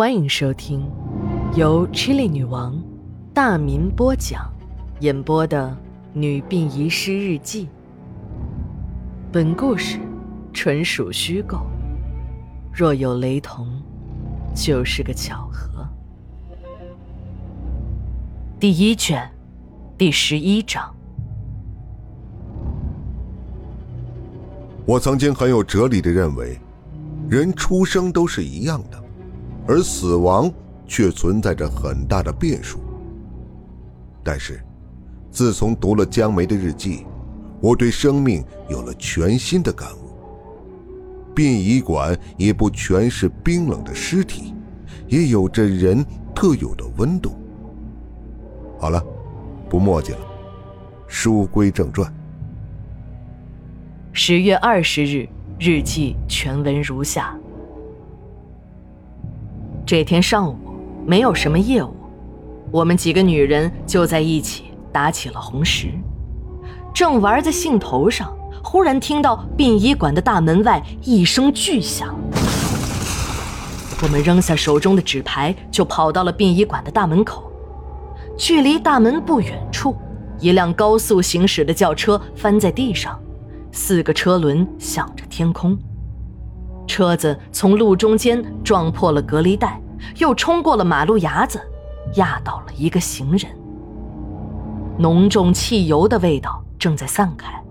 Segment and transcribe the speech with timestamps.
[0.00, 0.90] 欢迎收听
[1.54, 2.82] 由 Chili 女王
[3.34, 4.50] 大民播讲、
[5.00, 5.68] 演播的
[6.18, 7.66] 《女病遗失日记》。
[9.30, 9.98] 本故事
[10.54, 11.66] 纯属虚构，
[12.72, 13.68] 若有雷同，
[14.54, 15.86] 就是个巧合。
[18.58, 19.30] 第一卷，
[19.98, 20.90] 第十一章。
[24.86, 26.58] 我曾经很有哲理的认为，
[27.28, 28.99] 人出生都是一样的，
[29.70, 30.52] 而死亡
[30.84, 32.80] 却存在着很大的变数。
[34.20, 34.60] 但是，
[35.30, 37.06] 自从读了江梅的日记，
[37.60, 40.10] 我对生命有了全新的感悟。
[41.32, 44.52] 殡仪馆也不全是冰冷的尸体，
[45.06, 47.30] 也有着人特有的温度。
[48.76, 49.00] 好了，
[49.68, 50.18] 不墨迹了，
[51.06, 52.12] 书归正传。
[54.12, 55.28] 十月二十日，
[55.60, 57.38] 日记全文如下：
[59.90, 60.56] 这天上午
[61.04, 61.92] 没有什么业务，
[62.70, 65.88] 我们几个女人就在一起打起了红石。
[66.94, 72.14] 正玩在兴头上，忽然听到殡仪馆的大门外一声巨响，
[74.00, 77.50] 我们扔下手中的纸牌，就跑到了殡仪馆的大门口。
[78.38, 79.96] 距离大门不远处，
[80.38, 83.18] 一辆高速行驶的轿车翻在地上。
[83.72, 85.76] 四个车轮向着天空，
[86.90, 89.80] 车子从路中间撞破了隔离带，
[90.16, 91.60] 又冲过了马路牙子，
[92.16, 93.48] 压倒了一个行人。
[94.98, 97.62] 浓重汽油的味道正在散开，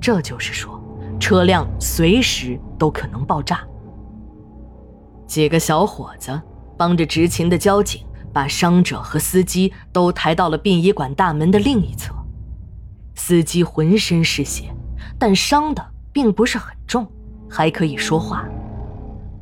[0.00, 0.80] 这就是说，
[1.18, 3.60] 车辆随时都可能爆炸。
[5.26, 6.40] 几个小伙子
[6.76, 12.14] 帮着执勤的交警，把伤者和司机都抬到了殡仪馆大门的另一侧。
[13.16, 14.72] 司机浑身是血。
[15.18, 17.04] 但伤的并不是很重，
[17.48, 18.46] 还可以说话。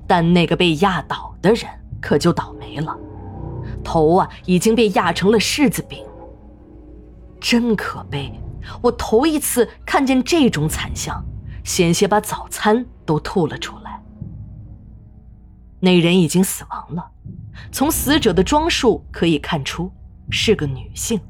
[0.07, 1.69] 但那个被压倒的人
[2.01, 2.97] 可就倒霉了，
[3.83, 6.05] 头啊已经被压成了柿子饼。
[7.41, 8.33] 真可悲！
[8.81, 11.25] 我头一次看见这种惨象，
[11.63, 14.03] 险些把早餐都吐了出来。
[15.79, 17.11] 那人已经死亡了，
[17.71, 19.93] 从死者的装束可以看出
[20.31, 21.21] 是个女性。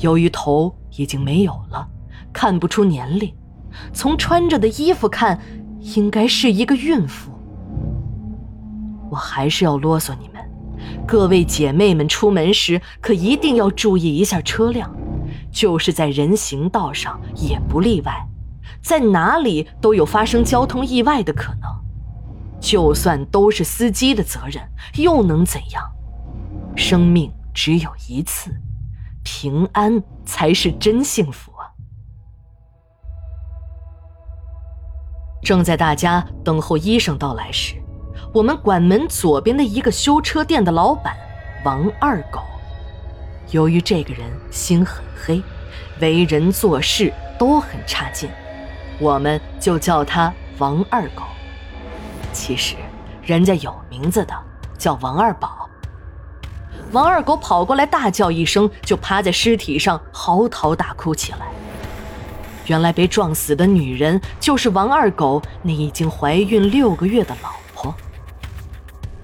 [0.00, 1.88] 由于头已经没有了，
[2.32, 3.32] 看不出年龄。
[3.92, 5.40] 从穿着的衣服看，
[5.84, 7.30] 应该是一个孕妇。
[9.10, 10.42] 我还是要啰嗦你们，
[11.06, 14.90] 各位姐妹们，出门时可一定要注意一下车辆，
[15.52, 18.26] 就是在人行道上也不例外，
[18.82, 21.70] 在哪里都有发生交通意外的可能。
[22.58, 24.62] 就算都是司机的责任，
[24.96, 25.82] 又能怎样？
[26.74, 28.50] 生命只有一次，
[29.22, 31.52] 平安才是真幸福。
[35.44, 37.74] 正在大家等候医生到来时，
[38.32, 41.14] 我们馆门左边的一个修车店的老板
[41.66, 42.40] 王二狗，
[43.50, 45.42] 由于这个人心很黑，
[46.00, 48.30] 为人做事都很差劲，
[48.98, 51.22] 我们就叫他王二狗。
[52.32, 52.74] 其实，
[53.22, 54.34] 人家有名字的，
[54.78, 55.68] 叫王二宝。
[56.92, 61.53] 王二狗跑过来，大叫一声，就趴在尸体上嚎啕大哭起来。
[62.66, 67.94] 原来被撞死的女人就是王二狗那已经怀孕六个月的老婆。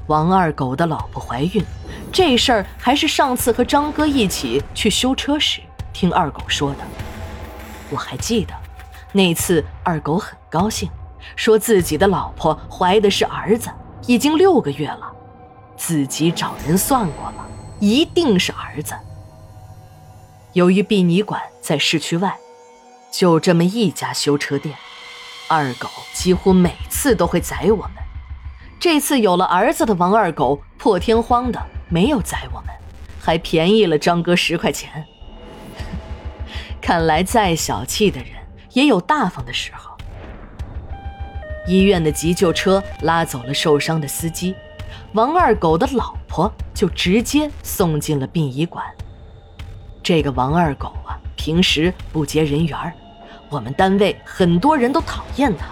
[0.08, 1.64] 王二狗的老婆怀孕，
[2.12, 5.60] 这事儿还是上次和张哥一起去修车时
[5.92, 6.78] 听二狗说的。
[7.90, 8.52] 我还记得，
[9.12, 10.90] 那次二狗很高兴，
[11.34, 13.70] 说自己的老婆怀的是儿子，
[14.06, 15.10] 已经六个月了，
[15.76, 17.46] 自己找人算过了，
[17.78, 18.94] 一定是儿子。
[20.52, 22.36] 由于殡仪馆在市区外。
[23.10, 24.76] 就这么一家修车店，
[25.48, 27.92] 二狗几乎每次都会宰我们。
[28.78, 32.68] 这次有了儿子的王二狗破天荒的没有宰我们，
[33.20, 35.04] 还便宜了张哥十块钱。
[36.80, 38.30] 看来再小气的人
[38.72, 39.90] 也有大方的时候。
[41.66, 44.54] 医院的急救车拉走了受伤的司机，
[45.12, 48.84] 王二狗的老婆就直接送进了殡仪馆。
[50.02, 50.94] 这个王二狗，
[51.40, 52.92] 平时不接人缘儿。
[53.48, 55.68] 我们单位很多人都讨厌他，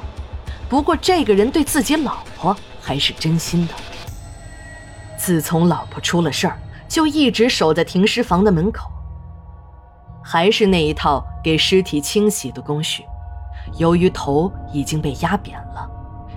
[0.67, 3.75] 不过这个人对自己老婆还是真心的。
[5.19, 8.91] 自从老婆出了事儿，就一直守在停尸房的门口。
[10.25, 13.05] 还是那一套给尸体清洗的工序。
[13.77, 15.87] 由于头已经被压扁了，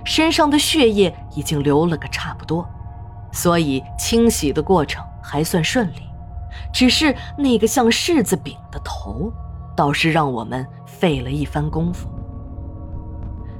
[0.04, 2.68] 身上的血液已经流了个差不多，
[3.32, 6.02] 所以清洗的过程还算顺利。
[6.72, 9.32] 只是那个像柿子饼的头，
[9.76, 10.66] 倒是让我们。
[10.84, 12.08] 费了一番功夫，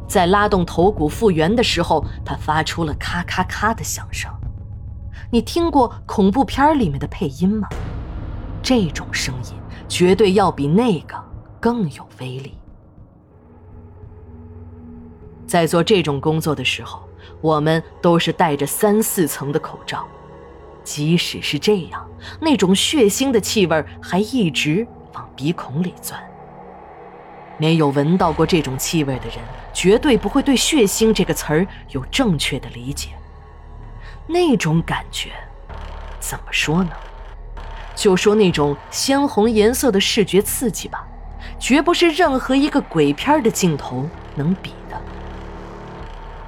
[0.06, 4.31] 在拉动头骨复原的时候，它发出了咔咔咔的响声，
[5.29, 7.69] 你听过恐怖片里面的配音吗？
[8.62, 9.56] 这种声音
[9.89, 11.17] 绝对要比那个
[11.59, 12.56] 更有威力。
[15.44, 17.03] 在做这种工作的时候，
[17.41, 20.06] 我们都是戴着三四层的口罩，
[20.84, 22.08] 即使是这样，
[22.40, 26.20] 那种血腥的气味还一直往鼻孔里钻。
[27.58, 29.38] 没有闻到过这种气味的人，
[29.73, 33.11] 绝对不会对“血腥”这个词儿有正确的理解。
[34.26, 35.31] 那种感觉，
[36.19, 36.90] 怎么说呢？
[37.94, 41.06] 就说那种鲜红颜色的视觉刺激吧，
[41.58, 45.00] 绝不是任何一个鬼片的镜头能比的。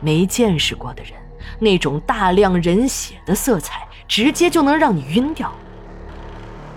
[0.01, 1.13] 没见识过的人，
[1.59, 5.53] 那种大量人血的色彩，直接就能让你晕掉。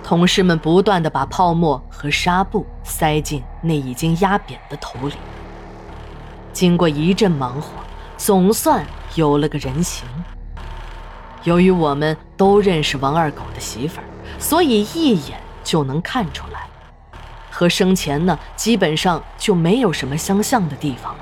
[0.04, 5.16] 同事们不断的把泡沫和纱布塞进那已经压扁的头里。
[6.54, 7.72] 经过一阵忙活，
[8.18, 8.86] 总算
[9.16, 10.08] 有了个人形。
[11.44, 14.04] 由于我们都认识王二狗的媳妇儿，
[14.40, 16.68] 所以一眼就能看出来，
[17.52, 21.20] 和生前呢基本上就没有什么相像的地方了。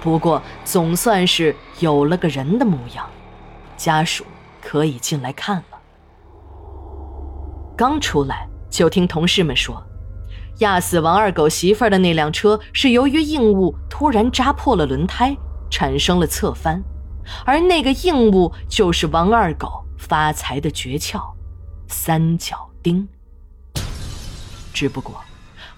[0.00, 3.06] 不过，总算是有了个人的模样，
[3.76, 4.24] 家属
[4.64, 5.78] 可以进来看了。
[7.76, 9.80] 刚出来就听同事们说，
[10.60, 15.36] 压死王二狗媳妇儿的那辆车是由于硬物突然扎破了轮胎，
[15.70, 16.82] 产生了侧翻，
[17.44, 21.20] 而那个硬物就是王二狗发财的诀窍——
[21.86, 23.06] 三角钉。
[24.72, 25.22] 只不过，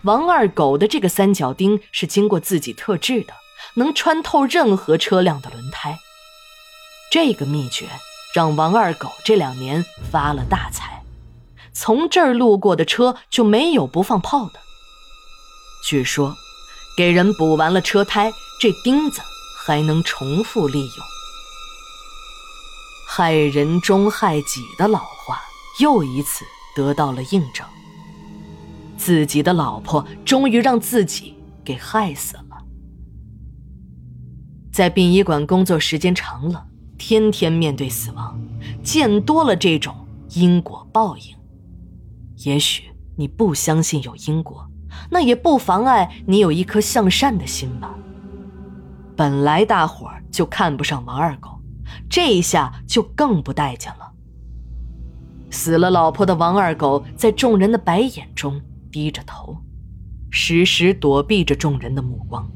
[0.03, 3.35] 王二狗的这个三角钉是经过自己特制的。
[3.75, 5.99] 能穿透任何车辆的轮胎，
[7.11, 7.87] 这个秘诀
[8.35, 11.03] 让王二狗这两年发了大财，
[11.73, 14.61] 从这儿路过的车就没有不放炮的。
[15.85, 16.35] 据说，
[16.97, 19.23] 给人补完了车胎，这钉子
[19.65, 21.07] 还能重复利用。
[23.09, 25.41] 害人终害己的老话
[25.81, 26.45] 又一次
[26.75, 27.67] 得到了印证，
[28.99, 31.35] 自己的老婆终于让自己
[31.65, 32.43] 给害死了。
[34.73, 36.67] 在殡仪馆工作时间长了，
[36.99, 38.41] 天天面对死亡，
[38.83, 39.95] 见多了这种
[40.31, 41.35] 因果报应。
[42.45, 42.85] 也许
[43.17, 44.69] 你不相信有因果，
[45.11, 47.95] 那也不妨碍你有一颗向善的心吧。
[49.17, 51.61] 本来大伙儿就看不上王二狗，
[52.09, 54.13] 这一下就更不待见了。
[55.51, 58.61] 死了老婆的王二狗在众人的白眼中
[58.91, 59.57] 低着头，
[60.31, 62.51] 时时躲避着众人的目光。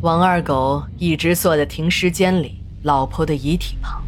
[0.00, 4.00] 王二狗一直坐在停尸间里，老婆的遗体旁，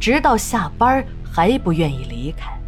[0.00, 2.58] 直到下班还不愿意离开。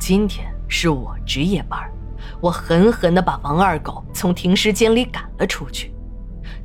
[0.00, 1.78] 今天是我值夜班，
[2.40, 5.92] 我狠狠地把王二狗从停尸间里赶了出去。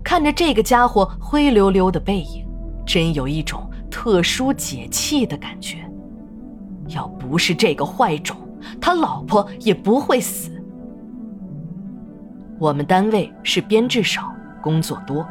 [0.02, 2.48] 看着这个家伙灰溜溜的背影，
[2.86, 5.80] 真有一种特殊解气的感觉。
[6.88, 8.38] 要不是这个坏种，
[8.80, 10.53] 他老婆也不会死。
[12.64, 15.28] 我们单位是编制少，工作多。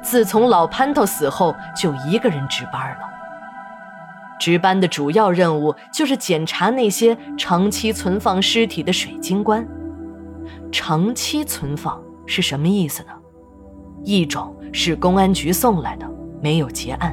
[0.00, 2.98] 自从老潘头死后，就一个人值班了。
[4.38, 9.66] 值班的主要任务就是检查那些长期存放尸体的水晶棺。
[10.70, 13.08] 长期存放是什么意思呢？
[14.04, 16.08] 一种是公安局送来的，
[16.40, 17.12] 没有结案；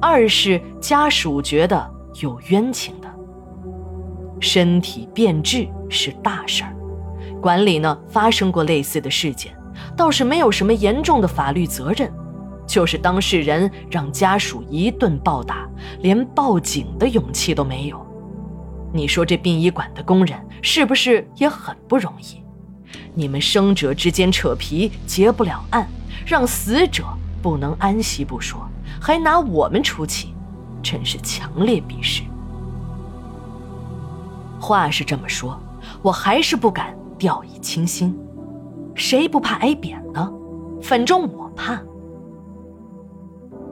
[0.00, 1.90] 二是家属觉得
[2.20, 3.08] 有冤情的。
[4.38, 6.72] 身体变质是大事儿。
[7.42, 9.52] 管理呢发生过类似的事件，
[9.96, 12.10] 倒是没有什么严重的法律责任，
[12.68, 15.68] 就是当事人让家属一顿暴打，
[16.02, 18.00] 连报警的勇气都没有。
[18.94, 22.40] 你说这殡仪馆的工人是不是也很不容易？
[23.12, 25.86] 你们生者之间扯皮结不了案，
[26.24, 27.04] 让死者
[27.42, 28.60] 不能安息不说，
[29.00, 30.32] 还拿我们出气，
[30.80, 32.22] 真是强烈鄙视。
[34.60, 35.58] 话是这么说，
[36.02, 36.96] 我还是不敢。
[37.22, 38.18] 掉以轻心，
[38.96, 40.28] 谁不怕挨扁呢？
[40.82, 41.80] 反正我怕。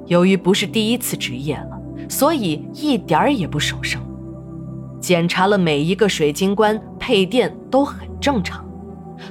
[0.06, 4.00] 由于不是第一次值夜了，所以一点儿也不手生。
[5.00, 8.64] 检查了每一个水晶棺，配电都很正常。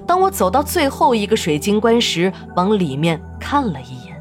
[0.06, 4.20] 当我走到最后一个水晶棺时，往里面看了一眼，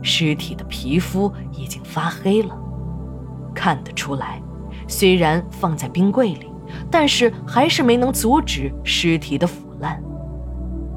[0.00, 2.58] 尸体的皮肤已经发黑了，
[3.54, 4.42] 看得出来，
[4.88, 6.46] 虽然放在冰柜里。
[6.90, 10.02] 但是还是没能阻止尸体的腐烂。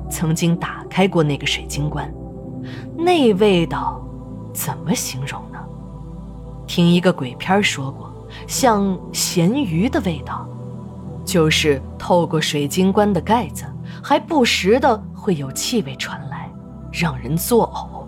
[0.10, 2.12] 曾经打开过那个水晶棺，
[2.98, 4.02] 那味道
[4.54, 5.60] 怎么形容呢？
[6.66, 8.12] 听一个鬼片说过，
[8.48, 10.48] 像咸鱼的味道，
[11.26, 13.66] 就是透过水晶棺的盖子，
[14.04, 16.50] 还不时的会有气味传来，
[16.92, 18.00] 让人作呕。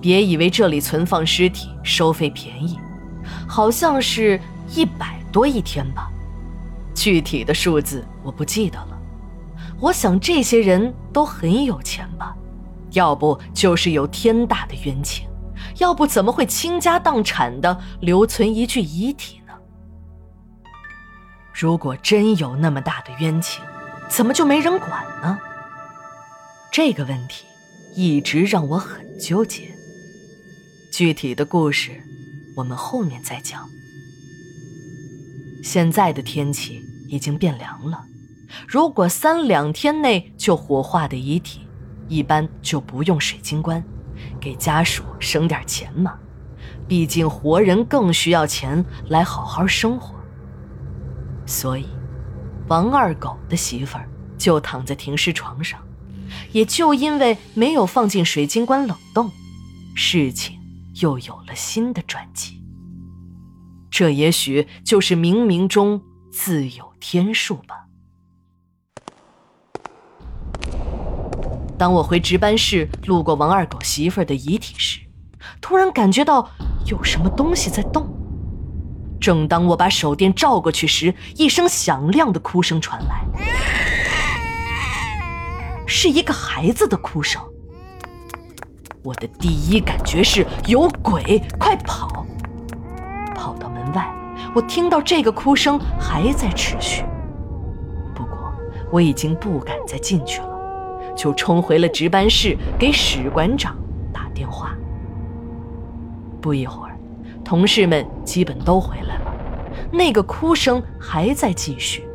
[0.00, 2.78] 别以为这里存放尸体收费便宜，
[3.48, 4.40] 好像是
[4.74, 6.08] 一百多一天吧，
[6.96, 8.98] 具体的数字我不记得了。
[9.78, 12.34] 我想这些人都很有钱吧，
[12.92, 15.28] 要不就是有天大的冤情，
[15.76, 19.52] 要不怎么会倾家荡产的留存一具遗体呢？
[21.52, 23.62] 如果真有那么大的冤情，
[24.08, 25.38] 怎么就没人管呢？
[26.72, 27.44] 这个问题
[27.94, 29.70] 一直让我很纠结。
[30.90, 32.02] 具体的故事，
[32.56, 33.68] 我们后面再讲。
[35.66, 38.04] 现在的天气已经变凉了，
[38.68, 41.62] 如果三两天内就火化的遗体，
[42.06, 43.82] 一般就不用水晶棺，
[44.40, 46.14] 给家属省点钱嘛。
[46.86, 50.14] 毕竟活人更需要钱来好好生活。
[51.46, 51.88] 所以，
[52.68, 54.08] 王二狗的媳妇儿
[54.38, 55.80] 就躺在停尸床上，
[56.52, 59.28] 也就因为没有放进水晶棺冷冻，
[59.96, 60.56] 事情。
[61.02, 62.55] 又有了新的转机，
[63.90, 67.86] 这也许就是冥冥中自有天数吧。
[71.78, 75.00] 当我回值班室路过王二狗媳妇儿的遗体时，
[75.60, 76.50] 突然感觉到
[76.86, 78.12] 有什么东西在动。
[79.20, 83.24] 正当我把手电照过去时，一声响亮的哭声传来，
[85.86, 87.40] 是一个孩子的哭声。
[89.02, 92.25] 我的第一感觉是有鬼，快跑！
[93.96, 94.14] 外，
[94.54, 97.04] 我听到这个哭声还在持续。
[98.14, 98.54] 不过
[98.92, 100.48] 我已经不敢再进去了，
[101.16, 103.76] 就冲回了值班室给史馆长
[104.12, 104.76] 打电话。
[106.40, 106.96] 不一会儿，
[107.42, 109.34] 同事们基本都回来了，
[109.90, 112.06] 那个哭声还在继续，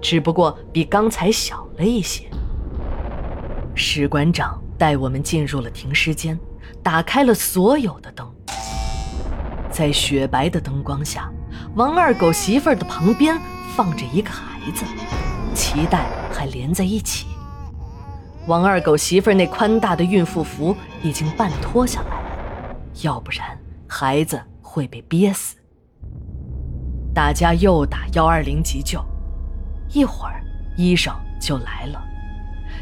[0.00, 2.24] 只不过比刚才小了一些。
[3.74, 4.58] 史馆长。
[4.78, 6.38] 带我们进入了停尸间，
[6.84, 8.24] 打开了所有的灯。
[9.78, 11.30] 在雪白的灯光下，
[11.76, 13.38] 王二狗媳妇儿的旁边
[13.76, 14.84] 放着一个孩子，
[15.54, 17.28] 脐带还连在一起。
[18.48, 23.56] 王二狗媳妇儿那宽大的孕妇服已经半脱下来，要不然
[23.86, 25.54] 孩子会被憋死。
[27.14, 29.00] 大家又打幺二零急救，
[29.90, 30.42] 一会儿
[30.76, 32.02] 医生就来了。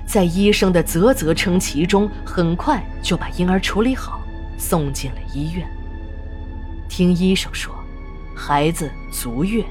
[0.06, 4.22] 在医生的啧啧称奇中，很快就把婴儿处理好，
[4.56, 5.68] 送进了医院。
[6.88, 7.74] 听医生说，
[8.34, 9.64] 孩子足月，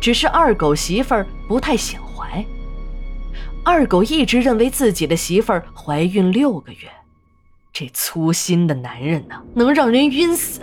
[0.00, 2.44] 只是二狗媳妇儿不太显怀。
[3.64, 6.90] 二狗一直认为自己的媳妇儿怀孕六个月，
[7.72, 10.60] 这粗心的男人呢，能让人晕死。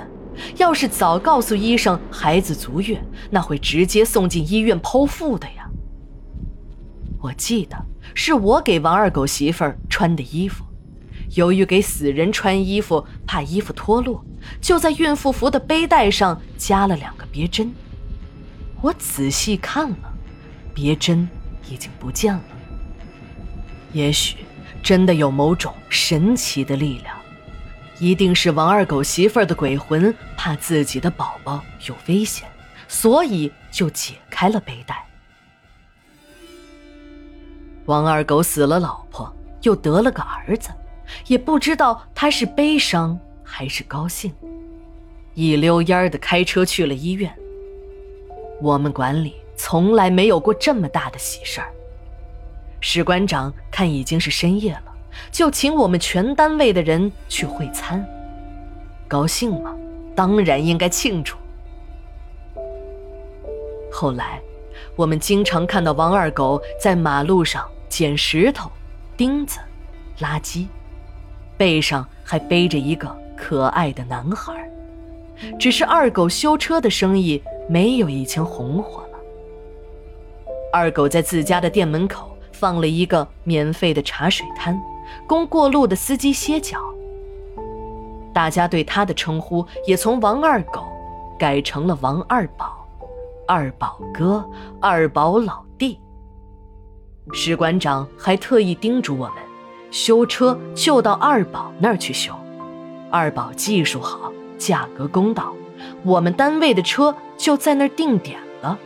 [0.55, 5.69] 要是早告诉医生孩子足月，那会直接送进医院剖腹的呀。
[7.21, 7.77] 我记得
[8.13, 10.63] 是我给王二狗媳妇儿穿的衣服，
[11.35, 14.23] 由于给死人穿衣服怕衣服脱落，
[14.61, 17.71] 就在孕妇服的背带上加了两个别针。
[18.81, 20.13] 我仔细看了，
[20.73, 21.27] 别针
[21.69, 22.43] 已经不见了。
[23.91, 24.37] 也许
[24.81, 27.15] 真的有某种神奇的力量，
[27.99, 32.47] 一定是王二狗媳妇儿的鬼魂怕自己的宝宝有危险，
[32.87, 35.05] 所以就解开了背带。
[37.85, 40.69] 王二狗死了老婆，又得了个儿子，
[41.27, 44.33] 也不知道他是悲伤还是高兴，
[45.33, 47.33] 一溜烟儿的开车去了医院。
[48.61, 51.71] 我们馆里从来没有过这么大的喜事儿。
[52.81, 54.93] 史馆长看已经是深夜了，
[55.31, 58.05] 就请我们全单位的人去会餐。
[59.07, 59.75] 高兴吗？
[60.15, 61.35] 当然应该庆祝。
[63.91, 64.39] 后来，
[64.95, 67.65] 我们经常看到王二狗在马路上。
[67.89, 68.71] 捡石头、
[69.17, 69.59] 钉子、
[70.19, 70.67] 垃圾，
[71.59, 74.53] 背上还背着一个可爱的男孩。
[75.59, 79.19] 只是二狗修车的生意没有以前红火了。
[80.71, 84.79] 二狗在自家的店门口放了一个免费的茶水摊，
[85.27, 86.79] 供过路的司机歇脚。
[88.33, 90.85] 大家对他的称呼也从王二狗
[91.37, 92.87] 改成了王二宝、
[93.47, 94.47] 二宝哥、
[94.79, 95.99] 二宝老弟。
[97.33, 99.35] 史馆长还特意叮嘱我们，
[99.91, 102.33] 修车就到二宝那儿去修，
[103.11, 105.53] 二宝技术好，价格公道，
[106.03, 108.77] 我们单位的车就在那儿定点了。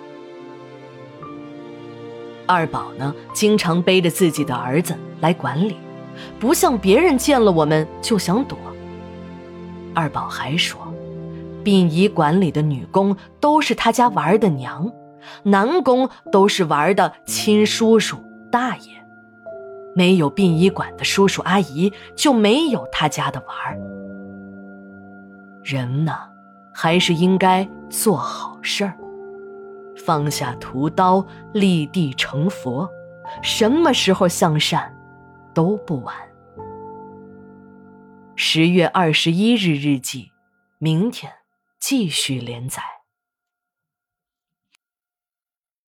[2.46, 5.78] 二宝呢，经常背着自己的儿子来管理，
[6.40, 8.58] 不像别人见了我们就想躲。
[9.94, 10.94] 二宝还说，
[11.64, 14.92] 殡仪馆里的女工都是他家玩的娘，
[15.44, 18.18] 男工都是玩的亲叔叔。
[18.52, 19.03] 大爷，
[19.96, 23.80] 没有殡仪馆的叔叔阿姨，就没有他家的玩儿。
[25.64, 26.30] 人呐，
[26.74, 28.98] 还是应该做好事儿，
[29.96, 32.90] 放下屠刀，立地成佛。
[33.42, 34.94] 什么时候向善，
[35.54, 36.14] 都不晚。
[38.36, 40.32] 十月二十一日日记，
[40.80, 41.32] 明天
[41.80, 42.82] 继续连载。